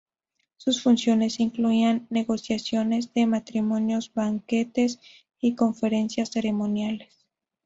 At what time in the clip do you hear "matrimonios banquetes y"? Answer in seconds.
3.27-5.53